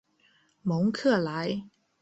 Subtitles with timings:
[0.63, 1.61] 蒙克莱。